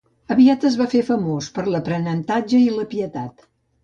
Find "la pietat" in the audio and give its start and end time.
2.79-3.45